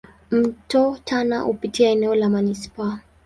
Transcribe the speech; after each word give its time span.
Mto 0.31 0.97
Tana 1.05 1.39
hupitia 1.39 1.89
eneo 1.89 2.15
la 2.15 2.29
manispaa. 2.29 2.99